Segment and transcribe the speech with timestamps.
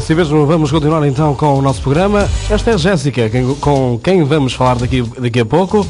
[0.00, 2.26] Assim mesmo, vamos continuar então com o nosso programa.
[2.48, 5.86] Esta é a Jéssica, com quem vamos falar daqui, daqui a pouco.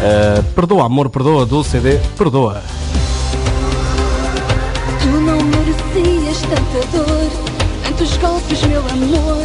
[0.00, 2.62] Eh, perdoa, amor, perdoa, do CD Perdoa.
[5.02, 7.30] Tu não merecias tanta dor,
[7.82, 9.44] tantos golpes, meu amor,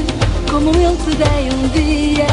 [0.52, 2.28] como eu te dei um dia.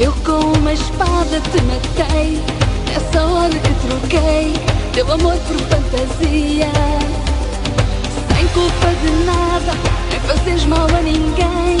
[0.00, 2.40] Eu com uma espada te matei,
[2.88, 4.54] nessa hora que troquei
[4.94, 6.72] teu amor por fantasia.
[8.34, 9.93] Sem culpa de nada,
[10.26, 11.78] fazes mal a ninguém.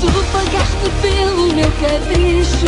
[0.00, 2.66] Tu pagaste pelo meu capricho.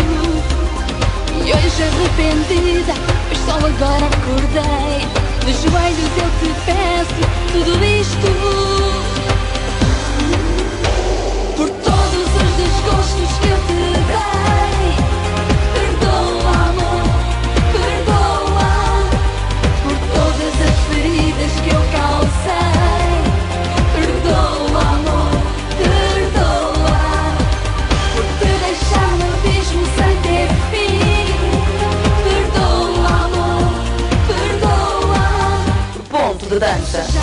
[1.37, 2.95] E hoje arrependida,
[3.29, 5.01] pois só agora acordei.
[5.45, 7.21] De joelhos eu te peço
[7.53, 7.90] tudo isto.
[36.51, 37.20] Ponto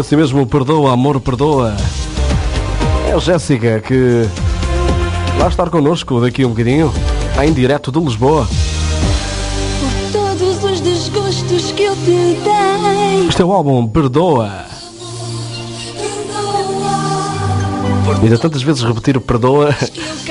[0.00, 1.76] Esse mesmo, perdoa, amor, perdoa.
[3.06, 4.26] É a Jéssica que
[5.36, 6.90] vai estar connosco daqui um bocadinho,
[7.44, 8.48] em direto de Lisboa.
[9.78, 13.28] Por todos os desgostos que eu te dei.
[13.28, 14.64] Este é o álbum Perdoa.
[18.22, 19.76] E de tantas vezes repetir o perdoa,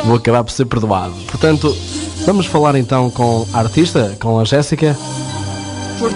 [0.04, 1.14] vou acabar por ser perdoado.
[1.28, 1.78] Portanto,
[2.26, 4.98] vamos falar então com a artista, com a Jéssica.
[6.00, 6.12] Por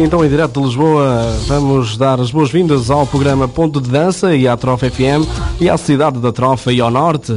[0.00, 4.46] Então, em direto de Lisboa, vamos dar as boas-vindas ao programa Ponto de Dança e
[4.46, 5.26] à Trofa FM
[5.60, 7.36] e à cidade da Trofa e ao norte,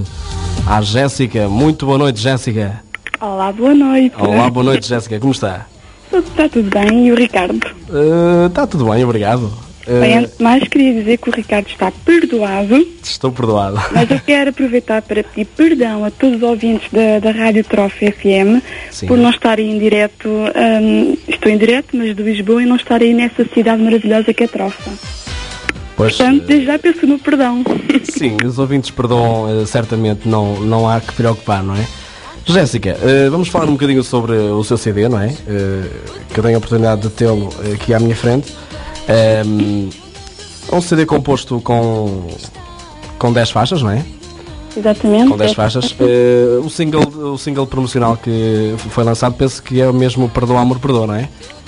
[0.67, 1.49] à Jéssica.
[1.49, 2.81] Muito boa noite, Jéssica.
[3.19, 4.15] Olá, boa noite.
[4.17, 5.19] Olá, boa noite, Jéssica.
[5.19, 5.65] Como está?
[6.13, 7.07] Está tudo bem?
[7.07, 7.59] E o Ricardo?
[7.89, 9.51] Eh, está tudo bem, obrigado.
[9.91, 13.77] Eh, Bem, antes de mais, queria dizer que o Ricardo está perdoado, estou perdoado.
[13.91, 17.97] mas eu quero aproveitar para pedir perdão a todos os ouvintes da, da Rádio Trofa
[18.09, 19.07] FM Sim.
[19.07, 23.01] por não estar em direto, hum, estou em direto, mas de Lisboa, e não estar
[23.01, 24.91] aí nessa cidade maravilhosa que é Trofa.
[25.97, 27.61] Pois, Portanto, eh, desde já peço o meu perdão.
[28.03, 31.85] Sim, os ouvintes perdoam, eh, certamente não, não há que preocupar, não é?
[32.45, 35.27] Jéssica, eh, vamos falar um bocadinho sobre o seu CD, não é?
[35.47, 35.83] Eh,
[36.33, 38.51] que eu tenho a oportunidade de tê-lo eh, aqui à minha frente.
[39.07, 39.41] É
[40.73, 42.27] um CD composto com,
[43.17, 44.03] com 10 faixas, não é?
[44.75, 45.29] Exatamente.
[45.29, 45.95] Com 10 faixas.
[45.99, 47.03] Eh, o, single,
[47.33, 51.15] o single promocional que foi lançado, penso que é o mesmo Perdoa Amor Perdoa, não
[51.15, 51.27] é?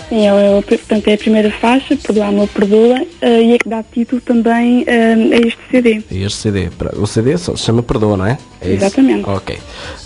[0.10, 3.68] Sim, é, o- portanto, é a primeira faixa, Perdoa, Amor, Perdoa, eh, e é que
[3.68, 6.04] dá título também eh, a este CD.
[6.12, 6.70] É Este CD.
[6.98, 8.38] O CD só se chama Perdoa, não é?
[8.62, 8.86] é isso?
[8.86, 9.28] Exatamente.
[9.30, 9.58] Ok.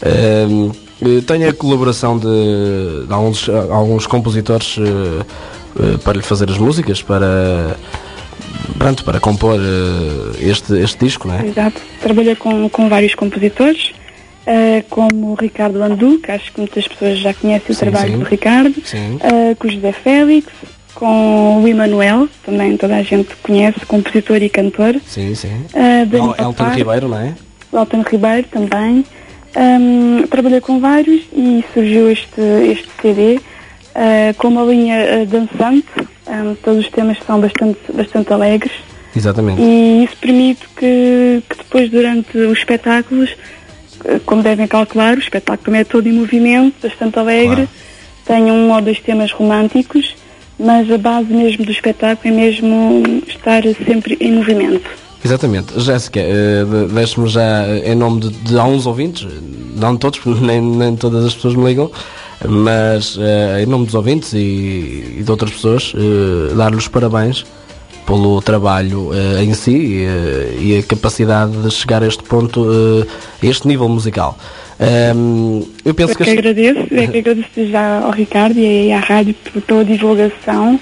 [0.03, 0.71] Ehm,
[1.01, 4.77] eh, tenho a colaboração de, de alguns, alguns compositores
[6.03, 7.75] para lhe fazer as músicas, para,
[8.77, 11.45] pronto, para compor eh, este, este disco, não é?
[11.47, 11.81] Exato.
[12.01, 13.91] Trabalhei com, com vários compositores,
[14.45, 18.12] eh, como o Ricardo Landu, que acho que muitas pessoas já conhecem o Sim, trabalho
[18.13, 18.19] sim.
[18.19, 19.19] do Ricardo, Sim.
[19.21, 20.47] eh, com o José Félix,
[20.95, 25.63] com o Emanuel, também toda a gente conhece, compositor e cantor, Sim, sim.
[25.75, 27.33] eh, El- Elton Papar, Ribeiro, não é?
[27.73, 29.06] Elton Ribeiro também,
[29.59, 32.39] Hum, trabalhei com vários e surgiu este,
[32.69, 33.39] este CD
[33.97, 35.85] ah, com uma linha ah, dançante.
[36.29, 38.73] Hum, todos os temas são bastante, bastante alegres
[39.15, 39.61] Exatamente.
[39.61, 43.29] e isso permite que, que depois, durante os espetáculos,
[44.03, 47.69] eh, como devem calcular, o espetáculo também é todo em movimento, bastante alegre, Claro.
[48.25, 50.13] tem um ou dois temas românticos,
[50.59, 54.89] mas a base mesmo do espetáculo é mesmo estar sempre em movimento.
[55.23, 55.79] Exatamente.
[55.79, 59.35] Jéssica, eh, de- deixe-me já, eh, em nome de, de alguns ouvintes, eh,
[59.77, 61.89] não todos, porque nem, nem todas as pessoas me ligam,
[62.45, 67.45] mas eh, em nome dos ouvintes e, e de outras pessoas, eh, dar-lhes parabéns
[68.06, 72.66] pelo trabalho eh, em si e, eh, e a capacidade de chegar a este ponto,
[72.72, 73.07] eh,
[73.45, 74.38] a este nível musical.
[74.80, 76.24] Ehm, eu penso Eu que.
[76.24, 79.83] que as- agradeço, é que agradeço já ao Ricardo e à rádio por toda a
[79.83, 80.80] divulgação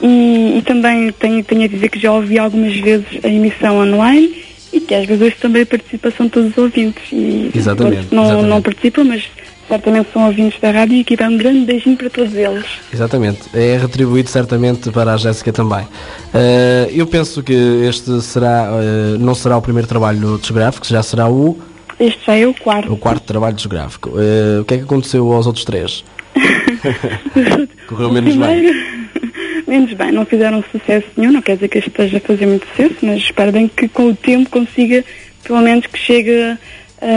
[0.00, 4.44] e, e também tenho, tenho a dizer que já ouvi algumas vezes a emissão online
[4.72, 8.48] e que às vezes também a participação de todos os ouvintes e Exatamente, não, exatamente.
[8.48, 9.24] não participam, mas
[9.68, 12.64] certamente são ouvintes da rádio e aqui vai um grande beijinho para todos eles.
[12.92, 15.86] Exatamente, é retribuído certamente para a Jéssica também.
[16.34, 17.52] Eh, eu penso que
[17.88, 21.58] este será, eh, não será o primeiro trabalho discográfico, já será o,
[21.98, 22.92] Este já é o quarto.
[22.92, 24.12] o quarto trabalho discográfico.
[24.18, 26.04] Eh, o que é que aconteceu aos outros três?
[27.88, 28.46] Correu menos bem.
[28.60, 28.78] primeiro,
[29.66, 32.66] menos bem, não fizeram sucesso nenhum, não quer dizer que este esteja a fazer muito
[32.68, 35.04] sucesso, mas espero bem que com o tempo consiga,
[35.42, 36.56] pelo menos que chegue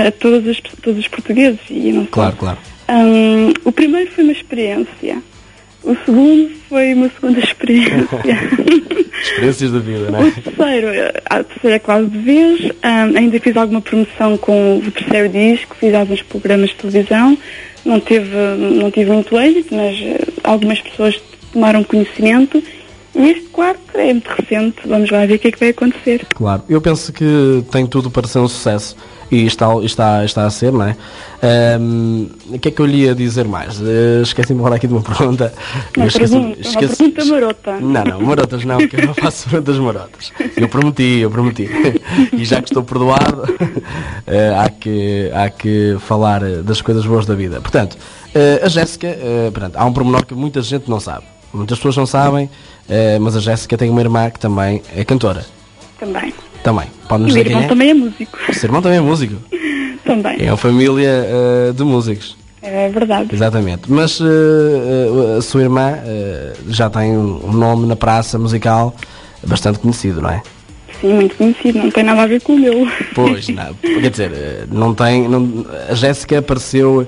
[0.08, 1.60] a, todos, os, todos os portugueses.
[1.70, 2.12] E não só.
[2.12, 2.58] Claro, claro.
[2.90, 5.22] Hum, o primeiro foi uma experiência,
[5.84, 8.08] o segundo foi uma segunda experiência.
[9.22, 10.32] Experiências da vida, não O é?
[10.32, 12.72] terceiro, eh, a terceira é quase de vez.
[12.84, 17.38] Ahm, ainda fiz alguma promoção com o terceiro disco, fiz alguns programas de televisão.
[17.86, 21.20] Não teve, não tive muito êxito, mas eh, algumas pessoas
[21.54, 22.62] tomaram conhecimento.
[23.16, 24.78] E este quarto é muito recente.
[24.86, 26.26] Vamos lá ver o que é que vai acontecer.
[26.36, 28.96] Claro, eu penso que tem tudo para ser um sucesso
[29.32, 30.96] e está, está, está a ser, não é?
[31.42, 33.80] Ehm, o que é que eu lhe ia dizer mais?
[33.82, 35.54] Eh, Esqueci-me agora aqui de uma pergunta.
[35.96, 37.80] Uma Eu esqueci- pergunta, uma esqueci- pergunta marota.
[37.80, 40.32] Não, não, marotas não, que eu não faço perguntas marotas.
[40.58, 41.70] Eu prometi, eu prometi.
[42.34, 43.44] E já que estou perdoado,
[44.28, 47.62] eh, há, que, há que falar das coisas boas da vida.
[47.62, 47.98] Portanto,
[48.34, 51.24] eh, a Jéssica, eh, portanto, há um pormenor que muita gente não sabe.
[51.54, 52.48] Muitas pessoas não sabem,
[53.20, 55.44] mas a Jéssica tem uma irmã que também é cantora.
[56.00, 56.32] Também.
[56.70, 56.88] Também.
[57.08, 57.68] Pode nos o irmão é?
[57.68, 58.38] também é músico.
[58.48, 59.36] O seu irmão também é músico.
[60.06, 60.38] Também.
[60.40, 62.38] É uma família eh, de músicos.
[62.62, 63.30] É verdade.
[63.34, 63.92] Exatamente.
[63.92, 65.98] Mas eh, eh, a sua irmã
[66.68, 68.96] já tem um nome na praça musical
[69.46, 70.44] bastante conhecido, não é?
[71.02, 71.80] Sim, muito conhecido.
[71.80, 72.88] Não tem nada a ver com o meu.
[73.16, 74.32] Pois, não, quer dizer,
[74.72, 75.28] não tem.
[75.28, 77.08] não- a Jéssica apareceu,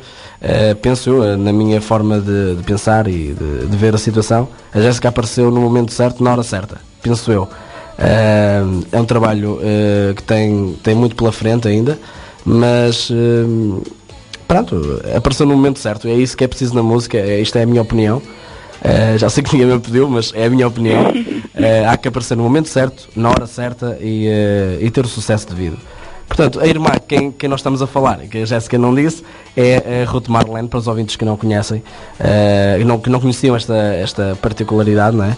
[0.81, 4.79] penso eu, na minha forma de, de pensar e de, de ver a situação, a
[4.79, 7.47] Jéssica apareceu no momento certo, na hora certa, penso eu.
[8.03, 11.99] Eh, é um trabalho eh, que tem, tem muito pela frente ainda,
[12.43, 13.81] mas eh,
[14.47, 16.07] pronto, apareceu no momento certo.
[16.07, 18.21] É isso que é preciso na música, é, isto é a minha opinião.
[18.83, 21.13] Eh, já sei que ninguém me pediu, mas é a minha opinião.
[21.53, 24.25] Eh, há que aparecer no momento certo, na hora certa e,
[24.79, 25.77] e ter o sucesso devido.
[26.31, 29.21] Portanto, a irmã, quem, quem nós estamos a falar, que a Jéssica não disse,
[29.55, 31.83] é a Ruth Marlene, para os ouvintes que não conhecem,
[32.77, 35.35] que não, que não conheciam esta, esta particularidade, não é?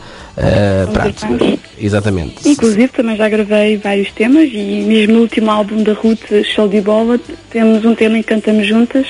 [0.94, 1.60] Pronto, irmãs.
[1.80, 2.48] exatamente.
[2.48, 6.80] Inclusive também já gravei vários temas e mesmo no último álbum da Ruth, Show de
[6.80, 7.20] Bola,
[7.50, 9.08] temos um tema em que cantamos juntas,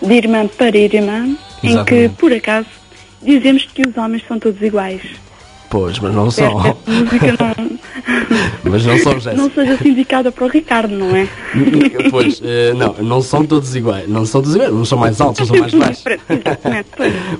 [0.00, 2.14] de irmã para irmã, em que, Exatamente.
[2.14, 2.68] por acaso,
[3.22, 5.02] dizemos que os homens são todos iguais.
[5.70, 6.54] Pois, mas não são.
[6.86, 7.78] música não,
[8.64, 9.34] Mas não são, Jéssica.
[9.34, 11.28] não seja assim indicada para o Ricardo, não é?
[12.10, 14.08] Pois, eh, não, não são todos iguais.
[14.08, 16.04] Não são todos iguais, não são mais altos, não são mais baixos.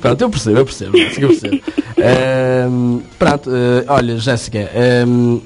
[0.01, 1.61] Pronto, eu percebo, eu percebo, Jéssica, eu percebo.
[1.97, 5.39] Ehm, pronto, eh, olha, Jéssica, ehm,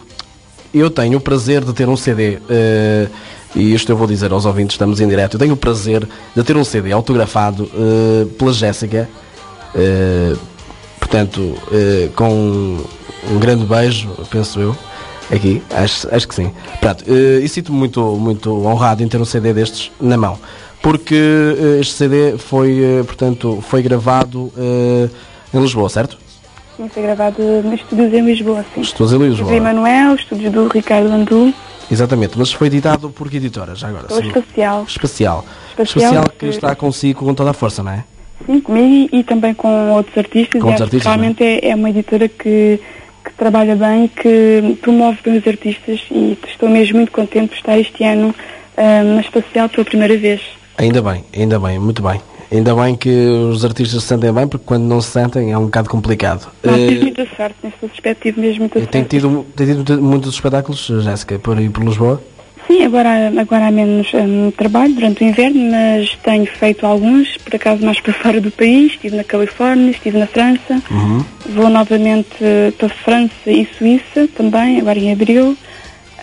[0.74, 3.06] eu tenho o prazer de ter um CD, eh,
[3.54, 6.42] e isto eu vou dizer aos ouvintes, estamos em direto, eu tenho o prazer de
[6.42, 7.70] ter um CD autografado
[8.38, 9.08] pela Jéssica,
[11.06, 12.78] portanto, eh, com
[13.30, 14.76] um grande beijo, penso eu,
[15.32, 16.52] aqui, acho, acho que sim.
[16.80, 20.38] Pronto, eh, e sinto-me muito, muito honrado em ter um CD destes na mão,
[20.80, 24.52] porque eh, este CD foi, portanto, foi gravado
[25.52, 26.18] em Lisboa, certo?
[26.76, 28.80] Sim, foi gravado nos estúdios em Lisboa, sim.
[28.80, 29.54] Estúdios em Lisboa.
[29.54, 31.52] Emanuel, estúdios do Ricardo Andu,
[31.90, 34.04] Exatamente, mas foi editado por que editora, já agora?
[34.04, 34.28] pela Sim.
[34.28, 34.84] Espacial.
[34.88, 35.44] Espacial.
[35.76, 38.04] Espacial, Espacial que que- está consigo com toda a força, não é?
[38.46, 40.60] Sim, comigo e, e também com outros artistas.
[40.60, 42.80] Com e outros que artistas, realmente é, é uma editora que,
[43.24, 47.78] que trabalha bem, que promove bem os artistas e estou mesmo muito contente por estar
[47.78, 48.34] este ano
[48.76, 50.40] ah, na Espacial pela primeira vez.
[50.78, 52.20] Ainda bem, ainda bem, muito bem.
[52.50, 55.64] Ainda bem que os artistas se sentem bem, porque quando não se sentem é um
[55.64, 56.48] bocado complicado.
[56.62, 59.08] Não, Eh, tive muita sorte nesse aspecto, tive mesmo muita tem sorte.
[59.08, 62.22] tido, tem tido muitos espetáculos, Jéssica, por aí por Lisboa?
[62.72, 67.54] Sim, agora, agora há menos hum, trabalho durante o inverno, mas tenho feito alguns, por
[67.54, 68.92] acaso mais para fora do país.
[68.92, 70.82] Estive na Califórnia, estive na França.
[70.90, 71.22] Uhum.
[71.50, 75.54] Vou novamente eh, para França e Suíça também, agora em abril.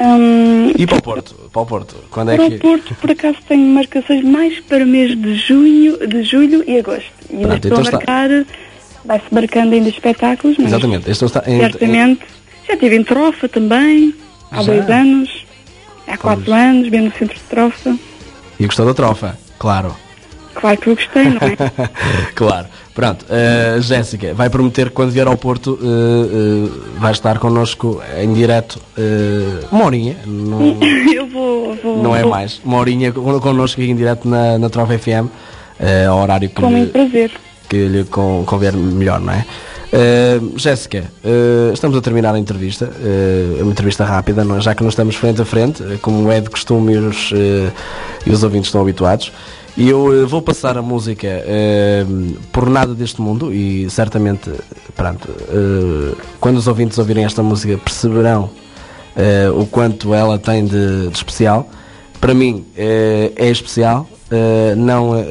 [0.02, 1.36] Hum, E para o Porto?
[1.54, 1.96] Para o Porto?
[2.10, 2.56] Quando é para que.
[2.56, 6.80] o Porto, por acaso, tenho marcações mais para o mês de junho, de julho e
[6.80, 7.12] agosto.
[7.30, 7.98] E Pronto, estou então a está.
[7.98, 8.30] marcar,
[9.06, 11.12] vai-se marcando ainda espetáculos, mas Exatamente.
[11.12, 12.22] Este está certamente.
[12.68, 14.16] Já estive em Trofa também,
[14.50, 14.72] há Já?
[14.74, 15.46] dois anos,
[16.10, 17.96] há quatro anos, bem no centro de Trofa.
[18.60, 19.38] E gostou da trofa?
[19.58, 19.96] Claro.
[20.56, 21.56] Claro que eu gostei, não é?
[22.36, 22.68] claro.
[22.94, 28.02] Pronto, uh, Jéssica, vai prometer que quando vier ao Porto uh, uh, vai estar connosco
[28.22, 28.78] em direto
[29.72, 30.78] uma horinha, não,
[31.14, 34.58] eu vou, vou, não é vou mais, uma horinha con- connosco aqui em direto na,
[34.58, 35.30] na Trova FM,
[36.10, 37.32] ao horário que, com lhe, prazer.
[37.70, 39.46] que lhe con- convier melhor, não é?
[39.92, 44.62] Uh, Jéssica, uh, estamos a terminar a entrevista, uh, uma entrevista rápida, não é?
[44.62, 47.32] já que não estamos frente a frente, como é de costume e os,
[48.26, 49.32] e os ouvintes estão habituados.
[49.76, 51.28] E eu vou passar a música
[52.52, 54.52] Por Nada Deste Mundo e certamente,
[54.94, 55.30] pronto,
[56.40, 58.50] quando os ouvintes ouvirem esta música perceberão
[59.56, 61.70] o quanto ela tem de, de especial.
[62.20, 65.24] Para mim uh, é especial, uh, não, uh,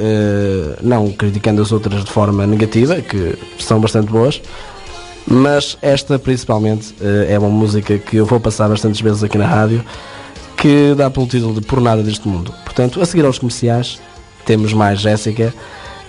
[0.81, 4.41] não criticando as outras de forma negativa, que são bastante boas,
[5.27, 6.95] mas esta principalmente
[7.29, 9.85] é uma música que eu vou passar bastantes vezes aqui na rádio,
[10.57, 12.55] que dá pelo título de Por Nada Deste Mundo.
[12.65, 14.01] Portanto, a seguir aos comerciais,
[14.47, 15.53] temos mais Jéssica.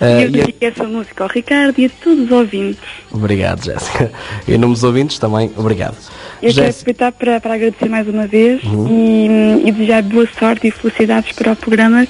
[0.00, 2.80] Uh, E eu e a- essa música ao Ricardo e a todos os ouvintes.
[3.12, 4.10] Obrigado, Jéssica.
[4.48, 5.96] E em nome dos ouvintes também, obrigado.
[6.42, 8.88] Eu quero Jéssica, aproveitar para, para agradecer mais uma vez Uhum.
[8.88, 12.06] e, e desejar boa sorte e felicidades para o programa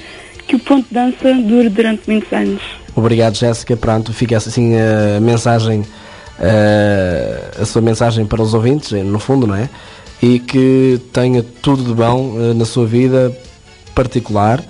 [0.46, 2.62] que o Ponto de Dança dure durante muitos anos.
[2.94, 3.76] Obrigado, Jéssica.
[3.76, 5.84] Pronto, fica assim a mensagem,
[6.38, 9.68] eh, a sua mensagem para os ouvintes, eh, no fundo, não é?
[10.22, 13.32] E que tenha tudo de bom na sua vida
[13.94, 14.62] particular,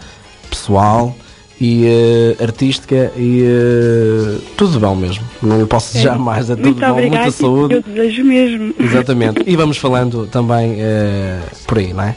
[0.49, 1.15] pessoal
[1.61, 5.25] e eh, artística e eh, tudo de bom mesmo.
[5.43, 7.75] Não lhe posso desejar mais, é tudo Muito bom, obrigada muita saúde.
[7.75, 8.75] eu desejo mesmo.
[8.79, 9.43] Exatamente.
[9.47, 12.17] E vamos falando também eh, por aí, não é?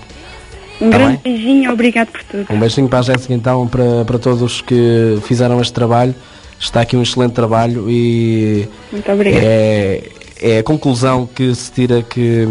[0.81, 1.33] Um Tá grande bem?
[1.33, 2.45] beijinho, obrigado por tudo.
[2.49, 6.15] Um beijinho para a Jéssica então, para, para todos que fizeram este trabalho.
[6.59, 9.45] Está aqui um excelente trabalho e Muito obrigada.
[9.45, 10.03] é,
[10.41, 12.47] é a conclusão que se tira que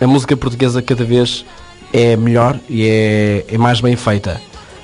[0.00, 1.44] a música portuguesa cada vez
[1.92, 4.40] é melhor e é, é mais bem feita,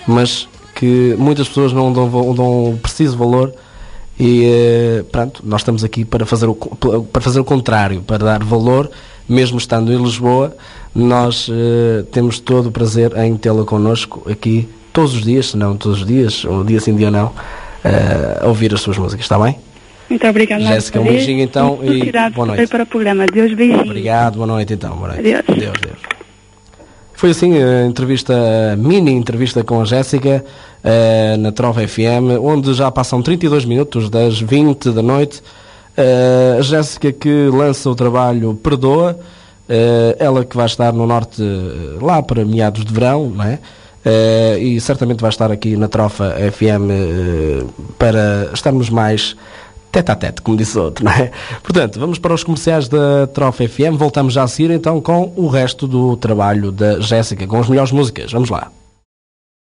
[0.07, 3.53] mas que muitas pessoas não dão, dão o preciso valor
[4.19, 8.45] e eh, pronto, nós estamos aqui para fazer, o, para fazer o contrário, para dar
[8.45, 8.89] valor,
[9.29, 10.57] mesmo estando em Lisboa,
[10.95, 15.77] nós eh, temos todo o prazer em tê-la connosco aqui todos os dias, se não
[15.77, 17.33] todos os dias, ou dia sim, dia não,
[17.83, 19.59] eh, a ouvir as suas músicas, está bem?
[20.09, 20.63] Muito obrigada.
[20.63, 22.69] Jéssica, um beijinho, então, e boa noite.
[22.69, 23.27] para o programa.
[23.27, 23.83] Deus beijinho.
[23.83, 24.97] Obrigado, boa noite então.
[24.97, 25.35] Boa noite.
[25.35, 25.59] Adeus.
[25.59, 26.19] Deus, Deus.
[27.19, 28.33] Foi assim a entrevista,
[28.73, 30.45] a mini entrevista com a Jéssica
[30.83, 35.43] eh, na Trova FM, onde já passam 32 minutos das 20 da noite.
[35.97, 39.19] Eh, a Jéssica que lança o trabalho Perdoa,
[39.69, 41.43] eh, ela que vai estar no norte
[42.01, 43.59] lá para meados de verão, não é?
[44.59, 46.89] E certamente vai estar aqui na Trofa FM
[47.99, 49.37] para estarmos mais
[49.93, 51.31] tete a tete, como disse outro, não é?
[51.63, 55.49] Portanto, vamos para os comerciais da Trofa FM, voltamos já a seguir então com o
[55.49, 58.33] resto do trabalho da Jéssica, com as melhores músicas.
[58.33, 58.71] Vamos lá.